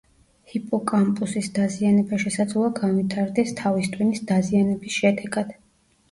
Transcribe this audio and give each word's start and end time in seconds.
ჰიპოკამპუსის 0.51 1.49
დაზიანება 1.57 2.17
შესაძლოა 2.23 2.71
განვითარდეს 2.79 3.51
თავის 3.59 3.91
ტვინის 3.97 4.23
დაზიანების 4.33 4.97
შედეგად. 5.03 5.53